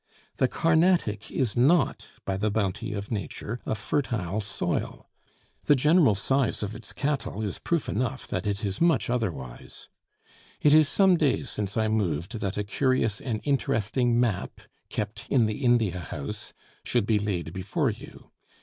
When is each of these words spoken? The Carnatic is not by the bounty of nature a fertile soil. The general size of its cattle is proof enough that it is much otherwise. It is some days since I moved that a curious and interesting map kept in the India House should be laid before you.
The 0.37 0.47
Carnatic 0.47 1.29
is 1.29 1.55
not 1.55 2.07
by 2.25 2.35
the 2.35 2.49
bounty 2.49 2.91
of 2.91 3.11
nature 3.11 3.59
a 3.67 3.75
fertile 3.75 4.41
soil. 4.41 5.07
The 5.65 5.75
general 5.75 6.15
size 6.15 6.63
of 6.63 6.73
its 6.73 6.91
cattle 6.91 7.43
is 7.43 7.59
proof 7.59 7.87
enough 7.87 8.27
that 8.29 8.47
it 8.47 8.65
is 8.65 8.81
much 8.81 9.11
otherwise. 9.11 9.89
It 10.59 10.73
is 10.73 10.89
some 10.89 11.17
days 11.17 11.51
since 11.51 11.77
I 11.77 11.87
moved 11.87 12.39
that 12.39 12.57
a 12.57 12.63
curious 12.63 13.21
and 13.21 13.41
interesting 13.43 14.19
map 14.19 14.61
kept 14.89 15.27
in 15.29 15.45
the 15.45 15.63
India 15.63 15.99
House 15.99 16.51
should 16.83 17.05
be 17.05 17.19
laid 17.19 17.53
before 17.53 17.91
you. 17.91 18.31